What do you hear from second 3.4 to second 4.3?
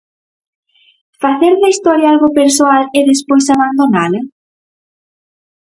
abandonala?